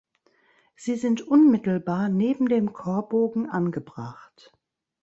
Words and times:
Sie 0.75 0.95
sind 0.95 1.21
unmittelbar 1.27 2.09
neben 2.09 2.47
dem 2.49 2.73
Chorbogen 2.73 3.47
angebracht. 3.47 4.51